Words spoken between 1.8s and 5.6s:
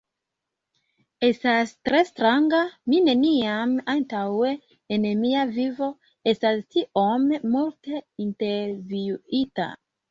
tre stranga! Mi neniam antaŭe en mia